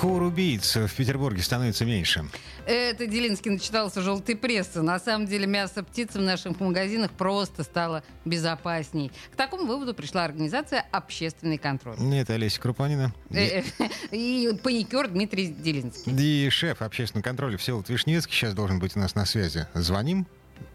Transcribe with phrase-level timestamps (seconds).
[0.00, 2.24] Кур убийц в Петербурге становится меньше.
[2.64, 4.80] Это Делинский начитался желтой прессы.
[4.80, 9.12] На самом деле мясо птицы в наших магазинах просто стало безопасней.
[9.30, 11.96] К такому выводу пришла организация «Общественный контроль».
[12.14, 13.12] Это Олеся Крупанина.
[13.28, 13.62] Э,
[14.10, 16.46] и паникер Дмитрий Делинский.
[16.46, 19.66] И шеф общественного контроля Всеволод Вишневский сейчас должен быть у нас на связи.
[19.74, 20.26] Звоним?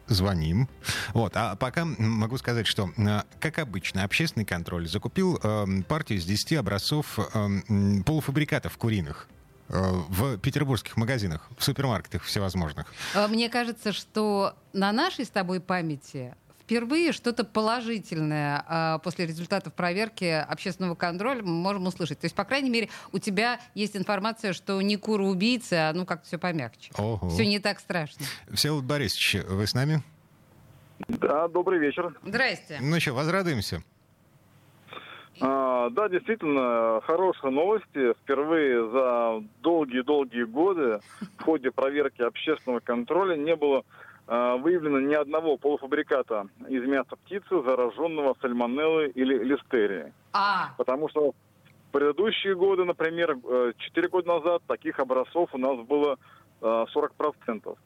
[0.07, 0.69] Звоним.
[1.13, 1.33] Вот.
[1.35, 6.53] А пока могу сказать, что, э, как обычно, общественный контроль закупил э, партию из 10
[6.53, 9.27] образцов э, полуфабрикатов куриных
[9.69, 12.93] э, в петербургских магазинах, в супермаркетах всевозможных.
[13.29, 20.25] Мне кажется, что на нашей с тобой памяти впервые что-то положительное а, после результатов проверки
[20.25, 22.19] общественного контроля мы можем услышать.
[22.19, 26.05] То есть, по крайней мере, у тебя есть информация, что не кура убийца, а ну
[26.05, 26.91] как все помягче.
[26.97, 27.29] Ого.
[27.29, 28.25] Все не так страшно.
[28.51, 30.01] Всеволод Борисович, вы с нами?
[31.07, 32.15] Да, добрый вечер.
[32.23, 32.79] Здрасте.
[32.81, 33.83] Ну что, возрадуемся?
[35.41, 38.13] А, да, действительно, хорошие новости.
[38.23, 40.99] Впервые за долгие-долгие годы
[41.37, 43.83] в ходе проверки общественного контроля не было
[44.27, 50.13] выявлено ни одного полуфабриката из мяса птицы, зараженного сальмонеллой или листерией.
[50.33, 50.73] А.
[50.77, 56.17] Потому что в предыдущие годы, например, 4 э, года назад таких образцов у нас было
[56.61, 57.77] 40%.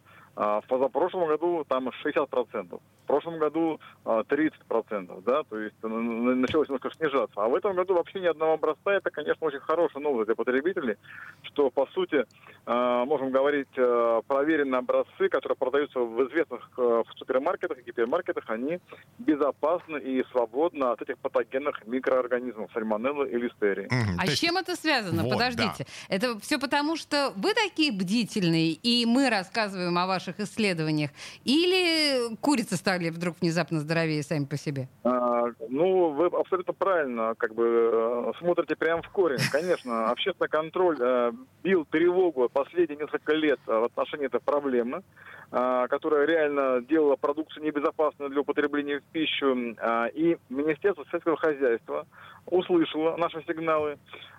[0.41, 2.79] А в позапрошлом году там 60%.
[3.03, 7.33] В прошлом году 30%, а, да, то есть началось немножко снижаться.
[7.35, 10.95] А в этом году вообще ни одного образца, это, конечно, очень хорошая новость для потребителей,
[11.41, 12.25] что, по сути,
[12.65, 18.79] а, можем говорить, проверенные образцы, которые продаются в известных в супермаркетах и гипермаркетах, они
[19.17, 23.89] безопасны и свободны от этих патогенных микроорганизмов, сальмонеллы и листерии.
[24.17, 25.23] А с чем это связано?
[25.23, 25.85] Вот, Подождите.
[26.07, 26.15] Да.
[26.15, 31.11] Это все потому, что вы такие бдительные, и мы рассказываем о ваших ваших исследованиях?
[31.45, 34.87] Или курицы стали вдруг внезапно здоровее сами по себе?
[35.03, 35.38] А,
[35.69, 39.39] ну, вы абсолютно правильно как бы э, смотрите прямо в корень.
[39.51, 41.31] Конечно, общественный контроль э,
[41.63, 45.03] бил тревогу последние несколько лет в отношении этой проблемы,
[45.51, 49.75] э, которая реально делала продукцию небезопасной для употребления в пищу.
[49.77, 52.05] Э, и Министерство сельского хозяйства
[52.45, 53.97] услышало наши сигналы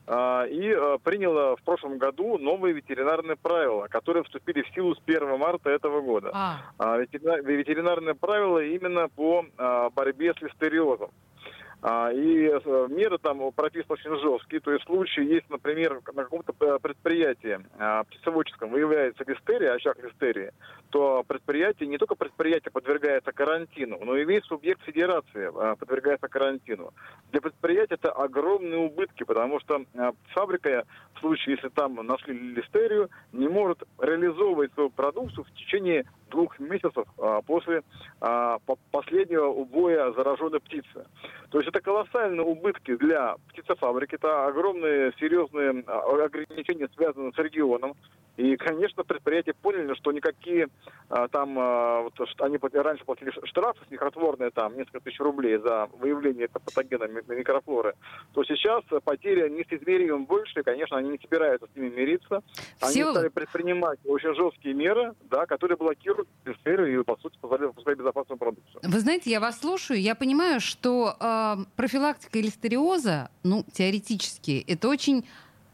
[0.08, 5.70] и приняла в прошлом году новые ветеринарные правила, которые вступили в силу с 1 марта
[5.70, 6.30] этого года.
[6.34, 6.56] А.
[6.78, 9.44] а ветеринарные правила именно по
[9.94, 10.99] борьбе с листериозом.
[11.82, 14.60] А, и э, меры там прописаны очень жесткие.
[14.60, 19.98] То есть в случае, если, например, на каком-то э, предприятии а, птицеводческом выявляется листерия, очаг
[20.02, 20.52] листерии,
[20.90, 26.92] то предприятие, не только предприятие подвергается карантину, но и весь субъект федерации а, подвергается карантину.
[27.32, 29.82] Для предприятия это огромные убытки, потому что
[30.34, 30.84] фабрика,
[31.14, 37.04] в случае, если там нашли листерию, не может реализовывать свою продукцию в течение двух месяцев
[37.18, 37.82] а, после
[38.20, 38.58] а,
[38.90, 41.06] последнего убоя зараженной птицы.
[41.50, 47.94] То есть это колоссальные убытки для птицефабрики, это огромные серьезные а, ограничения, связанные с регионом.
[48.36, 50.68] И, конечно, предприятия поняли, что никакие
[51.08, 56.48] а, там, а, вот, они раньше платили штрафы смехотворные, там, несколько тысяч рублей за выявление
[56.48, 57.94] патогена микрофлоры,
[58.32, 62.42] то сейчас потери несоизмеримо больше, и, конечно, они не собираются с ними мириться.
[62.80, 63.10] Они Все...
[63.10, 66.19] стали предпринимать очень жесткие меры, да, которые блокируют
[66.60, 68.80] сферу и, по сути, позволяют выпускать безопасную продукцию.
[68.82, 75.24] Вы знаете, я вас слушаю, я понимаю, что э, профилактика листериоза, ну, теоретически, это очень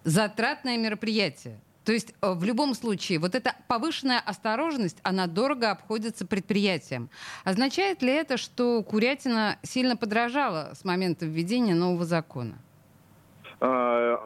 [0.05, 1.61] затратное мероприятие.
[1.87, 7.09] То есть э, в любом случае вот эта повышенная осторожность, она дорого обходится предприятиям.
[7.45, 12.59] Означает ли это, что курятина сильно подражала с момента введения нового закона?
[13.59, 14.19] А,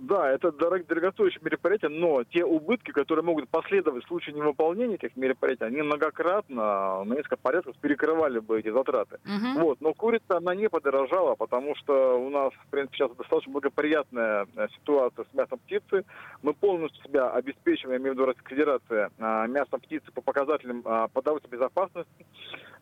[0.00, 5.64] да, это дорогостоящее мероприятие, но те убытки, которые могут последовать в случае невыполнения этих мероприятий,
[5.64, 9.18] они многократно, на несколько порядков перекрывали бы эти затраты.
[9.24, 9.60] Uh-huh.
[9.60, 9.80] Вот.
[9.80, 14.68] Но курица, она не подорожала, потому что у нас, в принципе, сейчас достаточно благоприятная э,
[14.76, 16.04] ситуация с мясом птицы.
[16.42, 20.82] Мы полностью себя обеспечиваем, я имею в виду Российская Федерация, а, мясом птицы по показателям
[20.84, 22.26] а, продовольственной безопасности.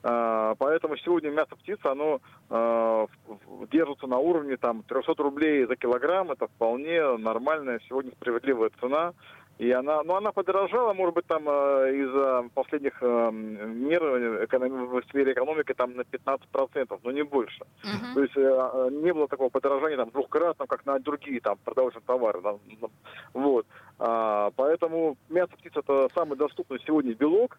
[0.03, 2.21] Поэтому сегодня мясо птицы, оно
[3.73, 9.13] держится на уровне там, 300 рублей за килограмм килограмм, это вполне нормальная, сегодня справедливая цена.
[9.59, 15.33] И она, ну, она подорожала, может быть, там э, из-за последних э, мер в сфере
[15.33, 17.65] экономики там на 15%, но не больше.
[17.83, 18.15] Uh-huh.
[18.15, 22.43] То есть э, не было такого подорожания там двухкратного, как на другие там продовольственные товары.
[22.43, 22.59] Да,
[23.33, 23.67] вот.
[23.99, 27.59] А, поэтому мясо птиц это самый доступный сегодня белок.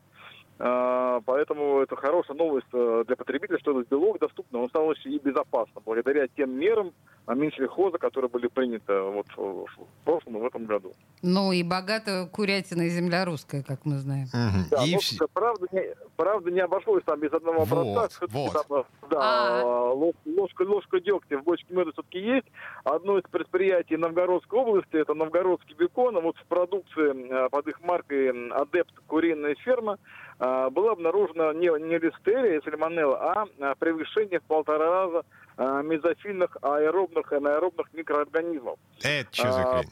[0.59, 5.09] А, поэтому это хорошая новость э, для потребителя, что этот белок доступен, он стал еще
[5.09, 6.93] и безопасно, благодаря тем мерам,
[7.27, 9.67] Минсельхоза, которые были приняты вот в
[10.05, 10.93] прошлом и в этом году.
[11.21, 14.27] Ну и богато курятина и земля русская, как мы знаем.
[14.27, 14.65] Угу.
[14.71, 15.17] Да, и но, вс...
[15.33, 18.25] правда, не, правда, не обошлось там без одного вот, образца.
[18.29, 18.67] Вот.
[18.67, 22.47] Там, да, а ложка, ложка дегтя в бочке меда все-таки есть.
[22.83, 27.81] Одно из предприятий Новгородской области, это Новгородский бекон, а вот в продукции э, под их
[27.81, 29.97] маркой «Адепт куриная ферма»
[30.39, 35.25] э, была обнаружена не, не листерия и сальмонелла, а превышение в полтора раза
[35.57, 38.79] э, мезофильных аэробных и анаэробных микроорганизмов.
[39.03, 39.89] Это что за хрень?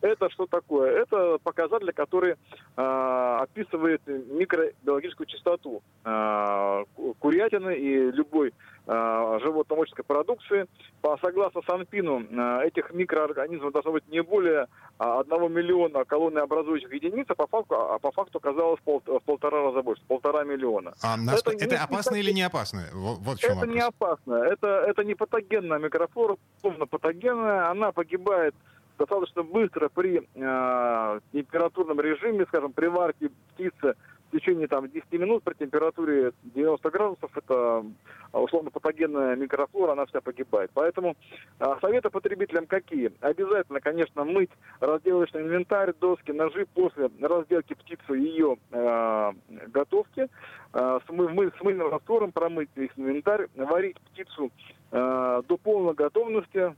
[0.00, 1.02] Это что такое?
[1.02, 6.84] Это показатель, который э, описывает микробиологическую частоту э,
[7.18, 8.52] курятины и любой
[8.86, 10.66] э, животноводческой продукции.
[11.00, 14.66] По, согласно Санпину, э, этих микроорганизмов должно быть не более
[14.98, 19.82] одного миллиона колоннообразующих единиц, а по факту, а по факту оказалось пол, в полтора раза
[19.82, 20.94] больше, полтора миллиона.
[21.02, 22.84] А это, это не, опасно не, или не опасно?
[22.94, 23.74] Вот, вот это вопрос.
[23.74, 24.34] не опасно.
[24.34, 27.70] Это, это не патогенная микрофлора, полно патогенная.
[27.70, 28.54] Она погибает
[28.98, 33.94] достаточно быстро при э, температурном режиме, скажем, при варке птицы
[34.28, 37.84] в течение там, 10 минут при температуре 90 градусов, это
[38.32, 40.70] а, условно патогенная микрофлора, она вся погибает.
[40.74, 41.16] Поэтому
[41.60, 43.12] э, советы потребителям какие?
[43.20, 44.50] Обязательно, конечно, мыть
[44.80, 49.32] разделочный инвентарь, доски, ножи после разделки птицы ее э,
[49.68, 50.28] готовки,
[50.72, 54.50] э, с, с мыльным раствором промыть весь инвентарь, варить птицу
[54.90, 56.74] э, до полной готовности,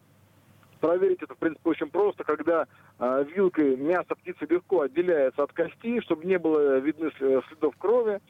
[0.81, 2.08] Проверить это, в принципе, очень просто,
[2.99, 8.21] э, вилкой мясо птицы легко отделяется от кости, чтобы не было видны следов крови.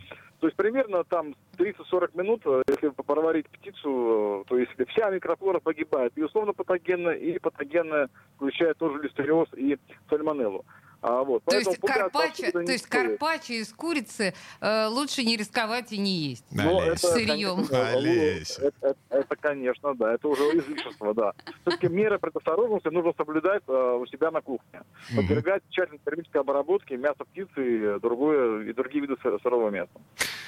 [0.40, 5.58] То есть примерно там 30-40 минут, э, если проварить птицу, э, то есть вся микрофлора
[5.58, 6.12] погибает.
[6.16, 9.78] И условно патогенная, и патогенная, включая тоже листериоз и
[10.08, 10.64] сальмонеллу.
[11.00, 11.44] А, вот.
[11.44, 16.44] То, есть карпаччо, то есть карпаччо из курицы э, лучше не рисковать и не есть.
[16.50, 17.66] Но это, сырьем.
[17.66, 21.32] Конечно, это, это, это, конечно, да, это уже излишество, да.
[21.62, 24.82] Все-таки меры предосторожности нужно соблюдать э, у себя на кухне.
[25.14, 29.92] Подвергать тщательной термической обработке мясо птицы и, другое, и другие виды сырого мяса.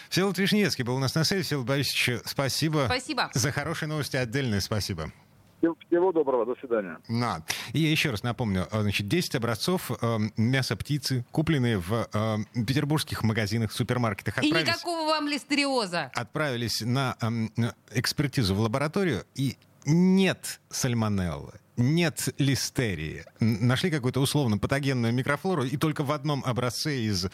[0.08, 1.44] Всеволод Вишневский был у нас на связи.
[1.44, 2.86] Всеволод Борисович, спасибо.
[2.86, 3.30] Спасибо.
[3.32, 5.12] За хорошие новости отдельное спасибо.
[5.60, 6.98] Всего доброго, до свидания.
[7.08, 7.44] На.
[7.72, 12.36] И я еще раз напомню, э, значит, 10 образцов э, мяса птицы, купленные в э,
[12.66, 14.42] петербургских магазинах, супермаркетах.
[14.42, 16.10] И никакого вам листериоза.
[16.14, 23.24] Отправились на э, экспертизу в лабораторию, и нет сальмонеллы, нет листерии.
[23.40, 27.26] Нашли какую-то условно патогенную микрофлору, и только в одном образце из...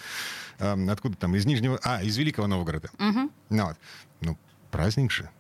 [0.59, 1.37] Э, откуда там?
[1.37, 1.79] Из Нижнего...
[1.85, 2.91] А, из Великого Новгорода.
[2.99, 3.31] Угу.
[3.51, 3.77] Ну, вот.
[4.21, 4.39] ну,
[4.71, 5.31] праздник же.